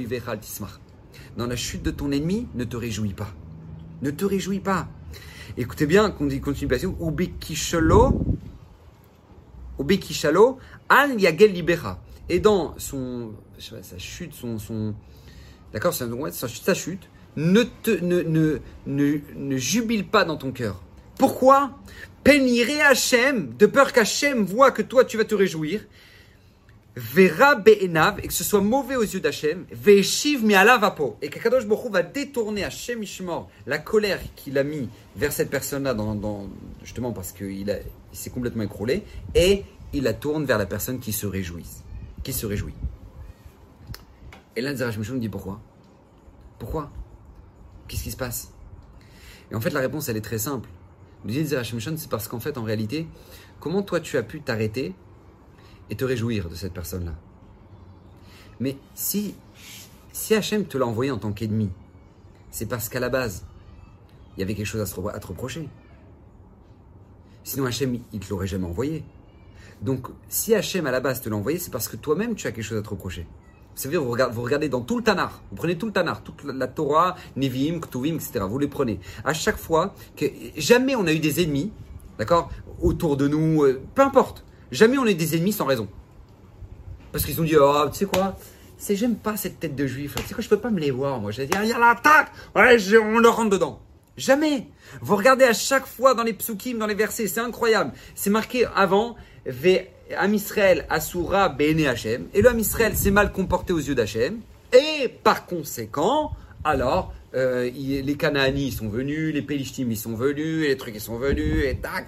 Dans 1.36 1.46
la 1.46 1.56
chute 1.56 1.82
de 1.82 1.90
ton 1.90 2.10
ennemi, 2.10 2.48
ne 2.54 2.64
te 2.64 2.76
réjouis 2.76 3.14
pas. 3.14 3.32
Ne 4.02 4.10
te 4.10 4.24
réjouis 4.24 4.60
pas. 4.60 4.88
Écoutez 5.56 5.87
bien, 5.87 6.11
continuation. 6.11 6.97
Ubekishalo, 7.00 8.20
Ubekishalo, 9.79 10.58
al 10.88 11.20
yagel 11.20 11.52
libera. 11.52 12.00
Et 12.29 12.38
dans 12.38 12.75
son, 12.79 13.32
sa 13.58 13.99
chute, 13.99 14.35
son, 14.35 14.58
son 14.58 14.94
d'accord, 15.73 15.93
sa, 15.93 16.75
chute, 16.75 17.11
ne, 17.37 17.62
ne, 17.87 18.23
ne, 18.23 18.58
ne, 18.87 19.19
ne 19.35 19.56
jubile 19.56 20.06
pas 20.06 20.25
dans 20.25 20.37
ton 20.37 20.52
cœur. 20.52 20.81
Pourquoi? 21.19 21.73
Péniré 22.23 22.81
Hachem, 22.82 23.55
de 23.58 23.67
peur 23.67 23.93
qu'Hachem 23.93 24.44
voit 24.44 24.70
que 24.70 24.82
toi 24.82 25.05
tu 25.05 25.17
vas 25.17 25.25
te 25.25 25.35
réjouir, 25.35 25.81
Vera 26.96 27.54
be'enav, 27.54 28.19
et 28.19 28.26
que 28.26 28.32
ce 28.32 28.42
soit 28.42 28.60
mauvais 28.60 28.96
aux 28.96 29.02
yeux 29.02 29.20
d'Hachem, 29.20 29.64
ve'eshiv 29.70 30.44
mi 30.44 30.54
vapo, 30.54 31.16
et 31.22 31.31
qu'Akadosh 31.31 31.64
va 31.64 32.02
détourner 32.02 32.64
Hachem 32.64 33.02
Ishmor 33.02 33.48
la 33.66 33.78
colère 33.78 34.20
qu'il 34.34 34.58
a 34.58 34.64
mis 34.64 34.88
vers 35.16 35.32
cette 35.32 35.50
personne-là, 35.50 35.94
dans, 35.94 36.48
justement 36.82 37.12
parce 37.12 37.32
qu'il 37.32 37.60
il 37.60 38.19
s'est 38.19 38.31
complètement 38.31 38.64
écroulé, 38.64 39.04
et 39.34 39.64
il 39.92 40.02
la 40.02 40.14
tourne 40.14 40.44
vers 40.44 40.58
la 40.58 40.66
personne 40.66 40.98
qui 40.98 41.12
se 41.12 41.26
réjouit. 41.26 41.66
Qui 42.25 42.32
se 42.32 42.44
réjouit. 42.46 42.75
Et 44.56 44.60
là, 44.60 44.75
Zerach 44.75 44.98
me 44.98 45.19
dit 45.19 45.28
pourquoi? 45.28 45.61
Pourquoi? 46.59 46.90
Qu'est-ce 47.87 48.02
qui 48.02 48.11
se 48.11 48.16
passe? 48.16 48.52
Et 49.50 49.54
en 49.54 49.61
fait, 49.61 49.70
la 49.70 49.80
réponse, 49.80 50.09
elle 50.09 50.16
est 50.16 50.23
très 50.23 50.38
simple. 50.38 50.68
Le 51.25 51.30
dit 51.32 51.44
Zerach 51.44 51.73
c'est 51.78 52.09
parce 52.09 52.28
qu'en 52.28 52.40
fait, 52.40 52.59
en 52.59 52.62
réalité, 52.62 53.06
comment 53.61 53.82
toi 53.82 54.00
tu 54.00 54.16
as 54.16 54.23
pu 54.23 54.40
t'arrêter 54.40 54.94
et 55.90 55.97
te 55.97 56.04
réjouir 56.04 56.49
de 56.49 56.54
cette 56.54 56.73
personne-là. 56.73 57.14
Mais 58.61 58.76
si, 58.94 59.35
si 60.12 60.35
Hachem 60.35 60.64
te 60.64 60.78
l'a 60.78 60.87
envoyé 60.87 61.11
en 61.11 61.18
tant 61.18 61.32
qu'ennemi, 61.32 61.70
c'est 62.50 62.66
parce 62.66 62.88
qu'à 62.88 63.00
la 63.00 63.09
base, 63.09 63.44
il 64.37 64.40
y 64.40 64.42
avait 64.42 64.54
quelque 64.54 64.66
chose 64.66 64.80
à 64.80 65.18
te, 65.20 65.26
reprocher. 65.26 65.68
Sinon, 67.42 67.66
Hachem, 67.66 67.99
il 68.12 68.20
te 68.20 68.30
l'aurait 68.30 68.47
jamais 68.47 68.66
envoyé. 68.66 69.04
Donc, 69.82 70.09
si 70.28 70.54
Hachem 70.54 70.87
à 70.87 70.90
la 70.90 71.00
base 71.00 71.23
te 71.23 71.28
l'a 71.28 71.37
envoyé, 71.37 71.59
c'est 71.59 71.70
parce 71.70 71.88
que 71.88 71.97
toi-même 71.97 72.35
tu 72.35 72.47
as 72.47 72.52
quelque 72.52 72.64
chose 72.64 72.78
à 72.78 72.82
te 72.82 72.90
reprocher. 72.90 73.26
Vous 73.75 73.82
savez, 73.82 73.97
vous 73.97 74.11
regardez, 74.11 74.68
dans 74.68 74.82
tout 74.82 74.99
le 74.99 75.02
Tanar, 75.02 75.42
vous 75.50 75.56
prenez 75.56 75.78
tout 75.78 75.87
le 75.87 75.92
Tanar, 75.92 76.23
toute 76.23 76.44
la, 76.44 76.66
Torah, 76.66 77.16
Nevi'im, 77.37 77.80
Ktuvim, 77.80 78.16
etc. 78.16 78.44
Vous 78.47 78.59
les 78.59 78.68
prenez. 78.68 79.00
À 79.25 79.32
chaque 79.32 79.56
fois 79.56 79.94
que 80.16 80.26
jamais 80.56 80.97
on 80.97 81.06
a 81.06 81.12
eu 81.12 81.18
des 81.18 81.42
ennemis, 81.42 81.73
d'accord, 82.18 82.50
autour 82.82 83.16
de 83.16 83.26
nous, 83.26 83.62
euh, 83.62 83.80
peu 83.94 84.02
importe. 84.02 84.44
Jamais 84.70 84.98
on 84.98 85.06
est 85.06 85.14
des 85.14 85.36
ennemis 85.36 85.52
sans 85.52 85.66
raison. 85.66 85.88
Parce 87.12 87.24
qu'ils 87.24 87.40
ont 87.40 87.44
dit, 87.44 87.56
oh, 87.56 87.84
tu 87.92 87.98
sais 87.98 88.04
quoi? 88.06 88.36
C'est 88.78 88.96
j'aime 88.96 89.16
pas 89.16 89.36
cette 89.36 89.60
tête 89.60 89.74
de 89.74 89.86
juif. 89.86 90.14
Tu 90.16 90.22
sais 90.22 90.34
quoi, 90.34 90.42
je 90.42 90.48
peux 90.48 90.58
pas 90.58 90.70
me 90.70 90.80
les 90.80 90.90
voir, 90.90 91.20
moi. 91.20 91.32
J'ai 91.32 91.46
dit, 91.46 91.52
il 91.62 91.68
y 91.68 91.72
a 91.72 91.78
l'attaque. 91.78 92.32
Ouais, 92.54 92.76
on 92.98 93.18
leur 93.18 93.36
rentre 93.36 93.50
dedans. 93.50 93.80
Jamais. 94.16 94.66
Vous 95.00 95.16
regardez 95.16 95.44
à 95.44 95.52
chaque 95.52 95.86
fois 95.86 96.14
dans 96.14 96.22
les 96.22 96.32
psukim, 96.32 96.78
dans 96.78 96.86
les 96.86 96.94
versets, 96.94 97.26
c'est 97.26 97.40
incroyable. 97.40 97.92
C'est 98.14 98.30
marqué 98.30 98.66
avant, 98.74 99.16
Ve 99.46 99.86
Am 100.16 100.34
Israël 100.34 100.86
Asura 100.90 101.48
Bene 101.48 101.86
Hashem. 101.86 102.28
Et 102.34 102.42
le 102.42 102.48
Am 102.48 102.58
Israël 102.58 102.96
s'est 102.96 103.10
mal 103.10 103.32
comporté 103.32 103.72
aux 103.72 103.78
yeux 103.78 103.94
d'Hachem. 103.94 104.40
Et 104.72 105.08
par 105.08 105.46
conséquent, 105.46 106.32
alors, 106.64 107.12
euh, 107.34 107.70
les 107.70 108.16
Canaani 108.16 108.72
sont 108.72 108.88
venus, 108.88 109.32
les 109.32 109.42
Pélishtim 109.42 109.86
ils 109.90 109.96
sont 109.96 110.14
venus, 110.14 110.66
les 110.66 110.76
trucs 110.76 110.94
ils 110.94 111.00
sont 111.00 111.18
venus, 111.18 111.64
et 111.64 111.76
tac. 111.76 112.06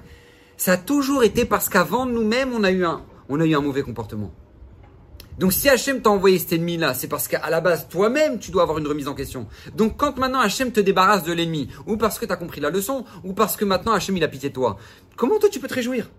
Ça 0.65 0.75
a 0.75 0.77
toujours 0.77 1.25
été 1.25 1.45
parce 1.45 1.69
qu'avant 1.69 2.07
nous-mêmes, 2.07 2.53
on 2.55 2.63
a 2.63 2.71
eu 2.71 2.85
un, 2.85 3.05
on 3.29 3.41
a 3.41 3.45
eu 3.45 3.57
un 3.57 3.61
mauvais 3.61 3.83
comportement. 3.83 4.33
Donc 5.37 5.53
si 5.53 5.69
Hachem 5.69 6.01
t'a 6.01 6.11
envoyé 6.11 6.39
cet 6.39 6.53
ennemi-là, 6.53 6.95
c'est 6.95 7.09
parce 7.09 7.27
qu'à 7.27 7.51
la 7.51 7.61
base, 7.61 7.89
toi-même, 7.89 8.39
tu 8.39 8.53
dois 8.53 8.63
avoir 8.63 8.79
une 8.79 8.87
remise 8.87 9.09
en 9.09 9.15
question. 9.15 9.49
Donc 9.75 9.97
quand 9.97 10.19
maintenant 10.19 10.39
Hachem 10.39 10.71
te 10.71 10.79
débarrasse 10.79 11.25
de 11.25 11.33
l'ennemi, 11.33 11.67
ou 11.89 11.97
parce 11.97 12.17
que 12.21 12.27
tu 12.27 12.33
as 12.33 12.37
compris 12.37 12.61
la 12.61 12.71
leçon, 12.71 13.05
ou 13.25 13.33
parce 13.33 13.57
que 13.57 13.65
maintenant 13.65 13.91
Hachem 13.91 14.17
il 14.17 14.23
a 14.23 14.29
pitié 14.29 14.51
de 14.51 14.55
toi, 14.55 14.79
comment 15.17 15.41
toi 15.41 15.49
tu 15.49 15.59
peux 15.59 15.67
te 15.67 15.75
réjouir? 15.75 16.13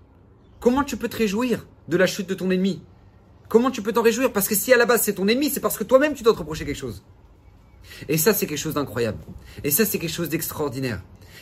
Comment 0.59 0.83
tu 0.83 0.97
peux 0.97 1.07
te 1.07 1.15
réjouir 1.15 1.65
de 1.87 1.95
la 1.95 2.05
chute 2.05 2.27
de 2.27 2.33
ton 2.33 2.51
ennemi? 2.51 2.81
Comment 3.47 3.71
tu 3.71 3.81
peux 3.81 3.93
t'en 3.93 4.01
réjouir? 4.01 4.33
Parce 4.33 4.49
que 4.49 4.55
si 4.55 4.73
à 4.73 4.77
la 4.77 4.85
base 4.85 5.03
c'est 5.03 5.13
ton 5.13 5.27
ennemi, 5.29 5.51
c'est 5.51 5.61
parce 5.61 5.77
que 5.77 5.85
toi-même 5.85 6.15
tu 6.15 6.23
dois 6.23 6.33
te 6.33 6.39
reprocher 6.39 6.65
quelque 6.65 6.75
chose. 6.75 7.01
Et 8.09 8.17
ça, 8.17 8.33
c'est 8.33 8.45
quelque 8.45 8.57
chose 8.57 8.73
d'incroyable. 8.73 9.19
Et 9.63 9.71
ça, 9.71 9.85
c'est 9.85 9.99
quelque 9.99 10.11
chose 10.11 10.27
d'extraordinaire. 10.27 11.01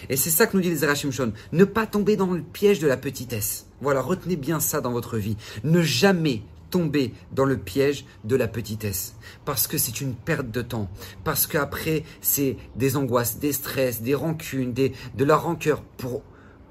Et 0.10 0.16
c'est 0.16 0.30
ça 0.30 0.48
que 0.48 0.56
nous 0.56 0.64
dit 0.64 0.70
les 0.70 0.96
Shon. 0.96 1.34
Ne 1.52 1.66
pas 1.66 1.86
tomber 1.86 2.16
dans 2.16 2.32
le 2.32 2.42
piège 2.42 2.80
de 2.80 2.88
la 2.88 2.98
petitesse. 2.98 3.68
Voilà, 3.82 4.02
retenez 4.02 4.36
bien 4.36 4.60
ça 4.60 4.82
dans 4.82 4.92
votre 4.92 5.18
vie. 5.18 5.38
Ne 5.64 5.82
jamais 5.82 6.44
tomber 6.70 7.14
dans 7.34 7.46
le 7.46 7.58
piège 7.58 8.06
de 8.24 8.36
la 8.36 8.48
petitesse. 8.48 9.16
Parce 9.46 9.68
que 9.68 9.78
c'est 9.78 10.02
une 10.02 10.16
perte 10.16 10.50
de 10.50 10.62
temps. 10.62 10.90
Parce 11.24 11.46
qu'après, 11.46 12.04
c'est 12.22 12.58
des 12.76 12.98
angoisses, 12.98 13.38
des 13.40 13.54
stress, 13.54 14.02
des 14.02 14.16
rancunes, 14.16 14.74
de 14.74 15.24
la 15.24 15.36
rancœur 15.36 15.82
pour, 15.82 16.24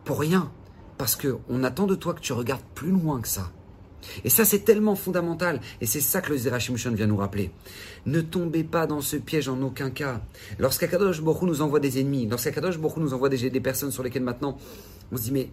pour 0.04 0.20
rien. 0.20 0.50
Parce 0.99 1.16
qu'on 1.16 1.64
attend 1.64 1.87
de 1.87 1.94
toi 1.94 2.14
que 2.14 2.20
tu 2.20 2.32
regardes 2.32 2.64
plus 2.75 2.90
loin 2.90 3.20
que 3.20 3.28
ça. 3.28 3.52
Et 4.25 4.30
ça, 4.30 4.45
c'est 4.45 4.61
tellement 4.61 4.97
fondamental. 4.97 5.61
Et 5.80 5.87
c'est 5.87 6.00
ça 6.00 6.21
que 6.21 6.30
le 6.30 6.38
Zerachimshon 6.38 6.92
vient 6.92 7.07
nous 7.07 7.16
rappeler. 7.16 7.50
Ne 8.07 8.21
tombez 8.21 8.64
pas 8.64 8.87
dans 8.87 9.00
ce 9.00 9.16
piège 9.16 9.49
en 9.49 9.61
aucun 9.62 9.90
cas. 9.90 10.21
Lorsqu'Akadosh 10.59 11.21
Borou 11.21 11.47
nous 11.47 11.62
envoie 11.62 11.80
des 11.80 12.00
ennemis, 12.00 12.26
lorsqu'Akadosh 12.26 12.78
Borou 12.78 13.00
nous 13.00 13.14
envoie 13.14 13.28
des, 13.28 13.50
des, 13.50 13.61
personnes 13.61 13.90
sur 13.90 14.02
lesquelles 14.02 14.23
maintenant 14.23 14.59
on 15.12 15.16
se 15.16 15.25
dit, 15.25 15.33
mais, 15.33 15.50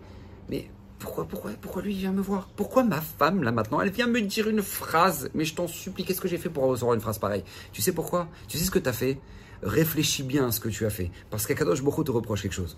mais 0.50 0.70
pourquoi, 1.00 1.28
pourquoi, 1.28 1.52
pourquoi 1.62 1.82
lui 1.82 1.94
vient 1.94 2.12
me 2.12 2.22
voir? 2.22 2.50
Pourquoi 2.56 2.84
ma 2.84 3.02
femme, 3.02 3.44
là 3.44 3.52
maintenant, 3.52 3.82
elle 3.82 3.92
vient 3.92 4.08
me 4.08 4.22
dire 4.22 4.48
une 4.48 4.62
phrase? 4.62 5.30
Mais 5.34 5.46
je 5.46 5.56
t'en 5.56 5.68
supplie, 5.68 6.06
qu'est-ce 6.06 6.22
que 6.22 6.28
j'ai 6.28 6.38
fait 6.38 6.50
pour 6.50 6.64
recevoir 6.64 6.96
une 6.96 7.02
phrase 7.02 7.20
pareille? 7.20 7.44
Tu 7.74 7.82
sais 7.82 7.92
pourquoi? 7.92 8.28
Tu 8.48 8.58
sais 8.58 8.66
ce 8.66 8.72
que 8.72 8.80
tu 8.80 8.90
as 8.90 8.94
fait? 8.94 9.20
Réfléchis 9.62 10.24
bien 10.24 10.48
à 10.48 10.52
ce 10.52 10.60
que 10.60 10.70
tu 10.70 10.86
as 10.86 10.90
fait. 10.90 11.12
Parce 11.30 11.46
qu'Akadosh 11.46 11.82
Borou 11.82 12.04
te 12.04 12.12
reproche 12.12 12.42
quelque 12.44 12.54
chose. 12.54 12.76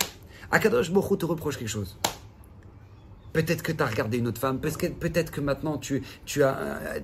Akadosh 0.52 0.92
Borou 0.92 1.16
te 1.16 1.26
reproche 1.26 1.58
quelque 1.58 1.68
chose. 1.70 1.98
Peut-être 3.40 3.64
que 3.64 3.72
tu 3.72 3.82
as 3.82 3.86
regardé 3.86 4.18
une 4.18 4.28
autre 4.28 4.42
femme, 4.42 4.60
peut-être 4.60 5.32
que 5.32 5.40
maintenant 5.40 5.78
tu, 5.78 6.04
tu 6.26 6.44
as 6.44 7.00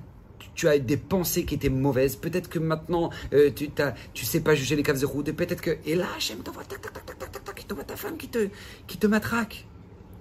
tu 0.54 0.68
as 0.68 0.78
des 0.78 0.98
pensées 0.98 1.46
qui 1.46 1.54
étaient 1.54 1.70
mauvaises. 1.70 2.16
Peut-être 2.16 2.50
que 2.50 2.58
maintenant, 2.58 3.08
euh, 3.32 3.50
tu 3.54 3.68
ne 3.68 3.90
tu 4.12 4.26
sais 4.26 4.40
pas 4.40 4.54
juger 4.54 4.76
les 4.76 4.82
caves 4.82 5.00
de 5.00 5.06
route. 5.06 5.28
Et 5.28 5.32
peut-être 5.32 5.62
que. 5.62 5.78
Et 5.86 5.94
là, 5.94 6.06
Hachem 6.14 6.40
t'envoie 6.40 6.64
tac, 6.64 6.82
tac, 6.82 6.92
tac, 6.92 7.06
tac, 7.06 7.18
tac, 7.18 7.44
tac, 7.44 7.66
tac, 7.66 7.86
ta 7.86 7.96
femme 7.96 8.18
qui 8.18 8.28
te, 8.28 8.48
qui 8.86 8.98
te 8.98 9.06
matraque. 9.06 9.66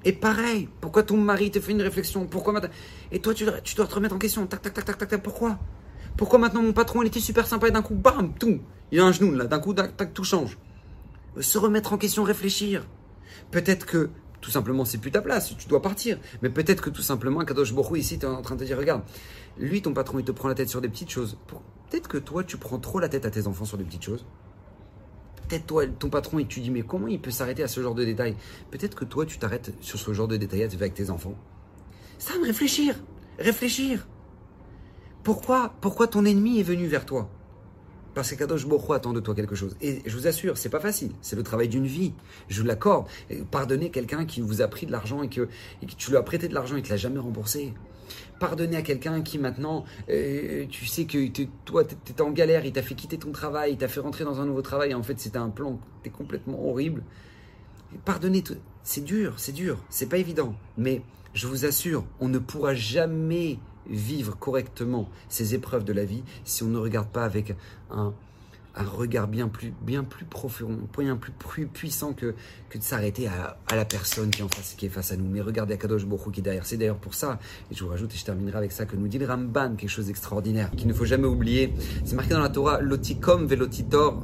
Et 0.05 0.13
pareil, 0.13 0.69
pourquoi 0.79 1.03
ton 1.03 1.17
mari 1.17 1.51
te 1.51 1.59
fait 1.59 1.73
une 1.73 1.81
réflexion 1.81 2.27
Pourquoi 2.27 2.61
Et 3.11 3.19
toi, 3.19 3.33
tu, 3.33 3.45
tu, 3.65 3.75
dois 3.75 3.85
te 3.85 3.95
remettre 3.95 4.15
en 4.15 4.19
question. 4.19 4.47
Tac, 4.47 4.61
tac, 4.61 4.73
tac, 4.73 4.85
tac, 4.85 4.97
tac, 4.97 5.09
tac. 5.09 5.21
Pourquoi 5.21 5.59
Pourquoi 6.15 6.39
maintenant 6.39 6.61
mon 6.61 6.71
patron, 6.71 7.01
il 7.01 7.07
était 7.07 7.19
super 7.19 7.45
sympa 7.45 7.67
et 7.67 7.71
d'un 7.71 7.81
coup, 7.81 7.95
bam, 7.95 8.33
tout. 8.39 8.61
Il 8.93 9.01
a 9.01 9.03
un 9.03 9.11
genou 9.11 9.33
là. 9.33 9.47
D'un 9.47 9.59
coup, 9.59 9.73
tac, 9.73 10.13
tout 10.13 10.23
change. 10.23 10.57
Se 11.41 11.57
remettre 11.57 11.91
en 11.91 11.97
question, 11.97 12.23
réfléchir. 12.23 12.87
Peut-être 13.51 13.85
que 13.85 14.09
tout 14.45 14.51
simplement, 14.51 14.85
c'est 14.85 14.99
plus 14.99 15.09
ta 15.09 15.23
place, 15.23 15.57
tu 15.57 15.67
dois 15.67 15.81
partir. 15.81 16.19
Mais 16.43 16.51
peut-être 16.51 16.83
que 16.83 16.91
tout 16.91 17.01
simplement, 17.01 17.43
Kadosh 17.43 17.73
Borou, 17.73 17.95
ici, 17.95 18.19
tu 18.19 18.27
es 18.27 18.29
en 18.29 18.43
train 18.43 18.53
de 18.53 18.59
te 18.59 18.65
dire, 18.65 18.77
regarde, 18.77 19.01
lui, 19.57 19.81
ton 19.81 19.91
patron, 19.91 20.19
il 20.19 20.23
te 20.23 20.31
prend 20.31 20.47
la 20.47 20.53
tête 20.53 20.69
sur 20.69 20.81
des 20.81 20.87
petites 20.87 21.09
choses. 21.09 21.39
Peut-être 21.89 22.07
que 22.07 22.19
toi, 22.19 22.43
tu 22.43 22.57
prends 22.57 22.77
trop 22.77 22.99
la 22.99 23.09
tête 23.09 23.25
à 23.25 23.31
tes 23.31 23.47
enfants 23.47 23.65
sur 23.65 23.79
des 23.79 23.83
petites 23.83 24.03
choses. 24.03 24.23
Peut-être 25.47 25.65
toi, 25.65 25.87
ton 25.87 26.11
patron, 26.11 26.37
et 26.37 26.45
tu 26.45 26.59
dis, 26.59 26.69
mais 26.69 26.83
comment 26.83 27.07
il 27.07 27.19
peut 27.19 27.31
s'arrêter 27.31 27.63
à 27.63 27.67
ce 27.67 27.81
genre 27.81 27.95
de 27.95 28.05
détails? 28.05 28.35
Peut-être 28.69 28.93
que 28.93 29.03
toi, 29.03 29.25
tu 29.25 29.39
t'arrêtes 29.39 29.73
sur 29.81 29.97
ce 29.97 30.13
genre 30.13 30.27
de 30.27 30.37
détails 30.37 30.61
avec 30.61 30.93
tes 30.93 31.09
enfants. 31.09 31.33
Ça 32.19 32.37
me 32.37 32.45
réfléchir, 32.45 32.93
réfléchir. 33.39 34.05
Pourquoi, 35.23 35.73
pourquoi 35.81 36.05
ton 36.05 36.23
ennemi 36.23 36.59
est 36.59 36.63
venu 36.63 36.85
vers 36.85 37.07
toi? 37.07 37.31
Parce 38.15 38.31
que 38.31 38.35
Kadosh 38.35 38.65
Boko 38.65 38.93
attend 38.93 39.13
de 39.13 39.19
toi 39.19 39.35
quelque 39.35 39.55
chose. 39.55 39.75
Et 39.81 40.01
je 40.05 40.17
vous 40.17 40.25
assure, 40.25 40.57
c'est 40.57 40.69
pas 40.69 40.79
facile. 40.79 41.11
C'est 41.21 41.35
le 41.35 41.43
travail 41.43 41.67
d'une 41.67 41.85
vie. 41.85 42.13
Je 42.47 42.61
vous 42.61 42.67
l'accorde. 42.67 43.07
Pardonnez 43.51 43.91
quelqu'un 43.91 44.25
qui 44.25 44.39
vous 44.39 44.61
a 44.61 44.67
pris 44.69 44.85
de 44.85 44.91
l'argent 44.93 45.21
et 45.21 45.29
que, 45.29 45.49
tu 45.97 46.09
lui 46.09 46.17
as 46.17 46.23
prêté 46.23 46.47
de 46.47 46.53
l'argent 46.53 46.77
et 46.77 46.81
qu'il 46.81 46.91
l'a 46.91 46.97
jamais 46.97 47.19
remboursé. 47.19 47.73
Pardonnez 48.39 48.77
à 48.77 48.81
quelqu'un 48.81 49.21
qui 49.21 49.37
maintenant, 49.37 49.83
euh, 50.09 50.65
tu 50.69 50.85
sais 50.85 51.05
que 51.05 51.27
toi, 51.65 51.83
tu 51.83 51.95
étais 52.09 52.21
en 52.21 52.31
galère, 52.31 52.65
il 52.65 52.71
t'a 52.71 52.81
fait 52.81 52.95
quitter 52.95 53.17
ton 53.17 53.31
travail, 53.31 53.73
il 53.73 53.77
t'a 53.77 53.87
fait 53.87 53.99
rentrer 53.99 54.23
dans 54.23 54.39
un 54.39 54.45
nouveau 54.45 54.61
travail, 54.61 54.91
et 54.91 54.93
en 54.93 55.03
fait, 55.03 55.19
c'était 55.19 55.37
un 55.37 55.49
plan 55.49 55.79
était 56.01 56.09
complètement 56.09 56.63
horrible. 56.67 57.03
Pardonnez, 58.03 58.43
c'est 58.83 59.03
dur, 59.03 59.33
c'est 59.37 59.53
dur, 59.53 59.79
c'est 59.89 60.07
pas 60.07 60.17
évident. 60.17 60.53
Mais 60.77 61.01
je 61.33 61.47
vous 61.47 61.65
assure, 61.65 62.05
on 62.19 62.29
ne 62.29 62.39
pourra 62.39 62.75
jamais 62.75 63.57
vivre 63.89 64.37
correctement 64.37 65.09
ces 65.29 65.55
épreuves 65.55 65.83
de 65.83 65.93
la 65.93 66.05
vie 66.05 66.23
si 66.43 66.63
on 66.63 66.67
ne 66.67 66.77
regarde 66.77 67.07
pas 67.07 67.23
avec 67.23 67.55
un, 67.91 68.13
un 68.77 68.83
regard 68.83 69.27
bien 69.27 69.47
plus, 69.47 69.73
bien 69.81 70.03
plus 70.03 70.25
profond, 70.25 70.77
bien 70.97 71.17
plus 71.17 71.67
puissant 71.67 72.13
que, 72.13 72.35
que 72.69 72.77
de 72.77 72.83
s'arrêter 72.83 73.27
à, 73.27 73.57
la 73.75 73.85
personne 73.85 74.29
qui 74.29 74.41
est, 74.41 74.43
en 74.43 74.49
face, 74.49 74.75
est 74.81 74.89
face 74.89 75.11
à 75.11 75.17
nous. 75.17 75.25
Mais 75.25 75.41
regardez 75.41 75.73
Akadosh 75.73 76.05
Borou 76.05 76.31
qui 76.31 76.41
est 76.41 76.43
derrière. 76.43 76.65
C'est 76.65 76.77
d'ailleurs 76.77 76.97
pour 76.97 77.13
ça, 77.13 77.39
et 77.71 77.75
je 77.75 77.83
vous 77.83 77.89
rajoute 77.89 78.13
et 78.13 78.17
je 78.17 78.25
terminerai 78.25 78.57
avec 78.57 78.71
ça, 78.71 78.85
que 78.85 78.95
nous 78.95 79.07
dit 79.07 79.17
le 79.17 79.25
Ramban, 79.25 79.75
quelque 79.75 79.89
chose 79.89 80.07
d'extraordinaire, 80.07 80.71
qu'il 80.71 80.87
ne 80.87 80.93
faut 80.93 81.05
jamais 81.05 81.27
oublier. 81.27 81.73
C'est 82.03 82.15
marqué 82.15 82.31
dans 82.31 82.41
la 82.41 82.49
Torah, 82.49 82.81
lotikom 82.81 83.45
velotitor 83.47 84.23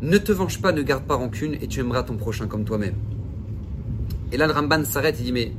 Ne 0.00 0.18
te 0.18 0.32
venge 0.32 0.60
pas, 0.60 0.72
ne 0.72 0.82
garde 0.82 1.04
pas 1.04 1.16
rancune, 1.16 1.54
et 1.54 1.66
tu 1.66 1.80
aimeras 1.80 2.04
ton 2.04 2.16
prochain 2.16 2.46
comme 2.46 2.64
toi-même. 2.64 2.94
Et 4.30 4.36
là, 4.36 4.46
le 4.46 4.52
Ramban 4.52 4.84
s'arrête 4.84 5.18
et 5.20 5.22
dit, 5.22 5.32
mais 5.32 5.52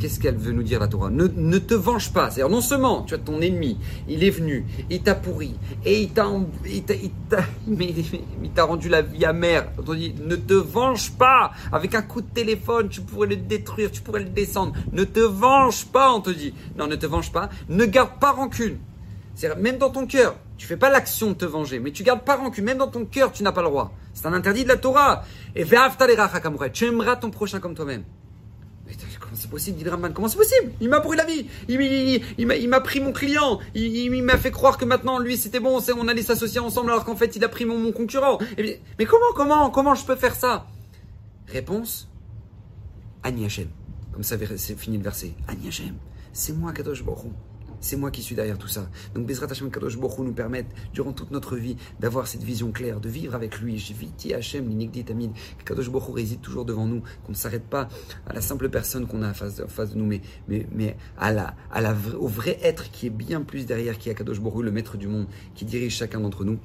Qu'est-ce 0.00 0.18
qu'elle 0.18 0.36
veut 0.36 0.52
nous 0.52 0.62
dire 0.62 0.80
la 0.80 0.88
Torah 0.88 1.10
ne, 1.10 1.58
te 1.58 1.74
venge 1.74 2.10
pas. 2.10 2.30
C'est-à-dire 2.30 2.50
non 2.50 2.62
seulement 2.62 3.02
tu 3.02 3.12
as 3.12 3.18
ton 3.18 3.42
ennemi, 3.42 3.78
il 4.08 4.24
est 4.24 4.30
venu, 4.30 4.64
il 4.88 5.02
t'a 5.02 5.14
pourri, 5.14 5.56
et 5.84 6.00
il 6.00 6.08
t'a, 6.08 6.26
il 6.64 6.82
t'a, 6.82 7.40
mais, 7.66 7.94
il 8.42 8.50
t'a 8.50 8.64
rendu 8.64 8.88
la 8.88 9.02
vie 9.02 9.26
amère. 9.26 9.68
On 9.86 9.92
dit 9.92 10.14
ne 10.18 10.36
te 10.36 10.54
venge 10.54 11.12
pas. 11.12 11.50
Avec 11.70 11.94
un 11.94 12.00
coup 12.00 12.22
de 12.22 12.30
téléphone, 12.30 12.88
tu 12.88 13.02
pourrais 13.02 13.26
le 13.26 13.36
détruire, 13.36 13.90
tu 13.90 14.00
pourrais 14.00 14.24
le 14.24 14.30
descendre. 14.30 14.72
Ne 14.92 15.04
te 15.04 15.20
venge 15.20 15.84
pas, 15.84 16.10
on 16.14 16.22
te 16.22 16.30
dit. 16.30 16.54
Non, 16.78 16.86
ne 16.86 16.96
te 16.96 17.04
venge 17.04 17.30
pas. 17.30 17.50
Ne 17.68 17.84
garde 17.84 18.18
pas 18.18 18.32
rancune. 18.32 18.78
C'est 19.34 19.54
même 19.56 19.76
dans 19.76 19.90
ton 19.90 20.06
cœur, 20.06 20.36
tu 20.56 20.66
fais 20.66 20.78
pas 20.78 20.88
l'action 20.88 21.28
de 21.28 21.34
te 21.34 21.44
venger, 21.44 21.78
mais 21.78 21.92
tu 21.92 22.04
gardes 22.04 22.24
pas 22.24 22.36
rancune. 22.36 22.64
Même 22.64 22.78
dans 22.78 22.88
ton 22.88 23.04
cœur, 23.04 23.32
tu 23.32 23.42
n'as 23.42 23.52
pas 23.52 23.62
le 23.62 23.68
droit. 23.68 23.92
C'est 24.14 24.26
un 24.26 24.32
interdit 24.32 24.64
de 24.64 24.68
la 24.68 24.76
Torah. 24.76 25.24
Et 25.54 25.64
tu 26.72 26.86
aimeras 26.86 27.16
ton 27.16 27.30
prochain 27.30 27.60
comme 27.60 27.74
toi-même. 27.74 28.04
C'est 29.40 29.48
possible, 29.48 29.78
dit 29.78 29.84
Comment 30.14 30.28
c'est 30.28 30.36
possible? 30.36 30.72
Il 30.82 30.90
m'a 30.90 31.00
pris 31.00 31.16
la 31.16 31.24
vie. 31.24 31.46
Il, 31.66 32.68
m'a 32.68 32.80
pris 32.80 33.00
mon 33.00 33.10
client. 33.10 33.58
Il, 33.74 34.22
m'a 34.22 34.36
fait 34.36 34.50
croire 34.50 34.76
que 34.76 34.84
maintenant, 34.84 35.18
lui, 35.18 35.38
c'était 35.38 35.60
bon, 35.60 35.80
on 35.96 36.08
allait 36.08 36.22
s'associer 36.22 36.60
ensemble 36.60 36.90
alors 36.90 37.06
qu'en 37.06 37.16
fait, 37.16 37.36
il 37.36 37.42
a 37.42 37.48
pris 37.48 37.64
mon, 37.64 37.90
concurrent. 37.90 38.38
mais 38.58 39.06
comment, 39.06 39.32
comment, 39.34 39.70
comment 39.70 39.94
je 39.94 40.04
peux 40.04 40.16
faire 40.16 40.34
ça? 40.34 40.66
Réponse 41.48 42.10
Ani 43.22 43.46
Hashem. 43.46 43.68
Comme 44.12 44.24
ça, 44.24 44.36
c'est 44.56 44.78
fini 44.78 44.98
le 44.98 45.04
verset. 45.04 45.32
Ani 45.48 45.68
Hashem. 45.68 45.94
C'est 46.34 46.52
moi, 46.52 46.74
Kadosh 46.74 47.02
Baruch 47.02 47.32
c'est 47.80 47.96
moi 47.96 48.10
qui 48.10 48.22
suis 48.22 48.34
derrière 48.34 48.58
tout 48.58 48.68
ça. 48.68 48.88
Donc 49.14 49.26
Bezrat 49.26 49.48
Hashem 49.50 49.70
Kadosh 49.70 49.96
Borou 49.96 50.24
nous 50.24 50.32
permettent, 50.32 50.70
durant 50.92 51.12
toute 51.12 51.30
notre 51.30 51.56
vie, 51.56 51.76
d'avoir 51.98 52.26
cette 52.26 52.42
vision 52.42 52.72
claire, 52.72 53.00
de 53.00 53.08
vivre 53.08 53.34
avec 53.34 53.58
lui. 53.60 53.78
Jiviti 53.78 54.34
Hashem, 54.34 54.68
l'inigdi 54.68 55.04
tamid. 55.04 55.32
Kadosh 55.64 55.90
Borou 55.90 56.12
réside 56.12 56.40
toujours 56.40 56.64
devant 56.64 56.86
nous, 56.86 57.02
qu'on 57.24 57.32
ne 57.32 57.36
s'arrête 57.36 57.64
pas 57.64 57.88
à 58.26 58.32
la 58.32 58.40
simple 58.40 58.68
personne 58.68 59.06
qu'on 59.06 59.22
a 59.22 59.30
en 59.30 59.34
face, 59.34 59.56
de 59.56 59.94
nous, 59.96 60.06
mais, 60.06 60.20
mais, 60.48 60.66
mais 60.72 60.96
à 61.18 61.32
la, 61.32 61.54
à 61.72 61.80
la, 61.80 61.94
au 62.18 62.28
vrai 62.28 62.58
être 62.62 62.90
qui 62.90 63.06
est 63.06 63.10
bien 63.10 63.42
plus 63.42 63.66
derrière, 63.66 63.98
qui 63.98 64.10
est 64.10 64.14
Kadosh 64.14 64.40
Borou, 64.40 64.62
le 64.62 64.70
maître 64.70 64.96
du 64.96 65.08
monde, 65.08 65.26
qui 65.54 65.64
dirige 65.64 65.94
chacun 65.94 66.20
d'entre 66.20 66.44
nous 66.44 66.58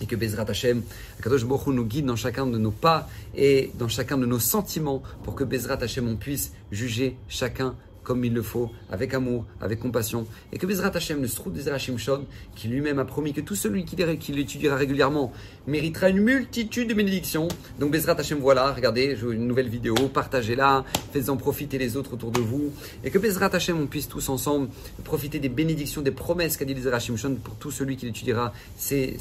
et 0.00 0.06
que 0.06 0.16
Bezrat 0.16 0.48
Hashem, 0.48 0.82
Kadosh 1.22 1.44
Borou 1.44 1.72
nous 1.72 1.84
guide 1.84 2.06
dans 2.06 2.16
chacun 2.16 2.46
de 2.46 2.58
nos 2.58 2.70
pas 2.70 3.08
et 3.34 3.72
dans 3.78 3.88
chacun 3.88 4.18
de 4.18 4.26
nos 4.26 4.38
sentiments 4.38 5.02
pour 5.24 5.34
que 5.34 5.44
Bezrat 5.44 5.82
Hashem 5.82 6.06
on 6.08 6.16
puisse 6.16 6.52
juger 6.70 7.16
chacun 7.28 7.74
comme 8.08 8.24
il 8.24 8.32
le 8.32 8.40
faut, 8.40 8.70
avec 8.90 9.12
amour, 9.12 9.44
avec 9.60 9.80
compassion, 9.80 10.26
et 10.50 10.56
que 10.56 10.66
Bezrat 10.66 10.96
Hashem, 10.96 11.20
le 11.20 11.28
Stroud 11.28 11.52
des 11.52 11.70
Shon, 11.78 12.24
qui 12.56 12.66
lui-même 12.68 12.98
a 12.98 13.04
promis 13.04 13.34
que 13.34 13.42
tout 13.42 13.54
celui 13.54 13.84
qui, 13.84 14.32
l'étudiera 14.32 14.76
régulièrement 14.76 15.30
méritera 15.66 16.08
une 16.08 16.20
multitude 16.20 16.88
de 16.88 16.94
bénédictions. 16.94 17.48
Donc 17.78 17.92
Bezrat 17.92 18.18
Hashem, 18.18 18.38
voilà, 18.38 18.72
regardez, 18.72 19.14
une 19.22 19.46
nouvelle 19.46 19.68
vidéo, 19.68 19.94
partagez-la, 19.94 20.86
faites-en 21.12 21.36
profiter 21.36 21.76
les 21.76 21.98
autres 21.98 22.14
autour 22.14 22.30
de 22.30 22.40
vous, 22.40 22.72
et 23.04 23.10
que 23.10 23.18
Bezrat 23.18 23.54
Hashem, 23.54 23.78
on 23.78 23.86
puisse 23.86 24.08
tous 24.08 24.30
ensemble 24.30 24.70
profiter 25.04 25.38
des 25.38 25.50
bénédictions, 25.50 26.00
des 26.00 26.10
promesses 26.10 26.56
qu'a 26.56 26.64
dit 26.64 26.72
les 26.72 26.98
Shon 26.98 27.36
pour 27.44 27.56
tout 27.56 27.70
celui 27.70 27.98
qui 27.98 28.06
l'étudiera 28.06 28.54
ces, 28.78 29.18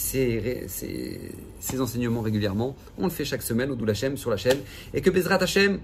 enseignements 1.78 2.22
régulièrement. 2.22 2.78
On 2.98 3.04
le 3.04 3.12
fait 3.12 3.26
chaque 3.26 3.42
semaine 3.42 3.70
au 3.70 3.76
Doulachem 3.76 4.16
sur 4.16 4.30
la 4.30 4.38
chaîne, 4.38 4.60
et 4.94 5.02
que 5.02 5.10
Bezrat 5.10 5.44
Hashem, 5.44 5.80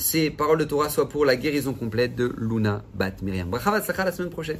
ces 0.00 0.30
paroles 0.30 0.58
de 0.58 0.64
Torah 0.64 0.88
soient 0.88 1.08
pour 1.08 1.24
la 1.24 1.36
guérison 1.36 1.74
complète 1.74 2.16
de 2.16 2.32
Luna 2.38 2.82
Bat 2.94 3.22
Miriam. 3.22 3.48
Bracha 3.48 3.70
la 4.04 4.12
semaine 4.12 4.30
prochaine. 4.30 4.58